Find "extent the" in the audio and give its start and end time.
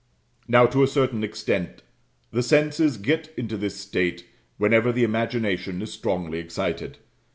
1.23-2.41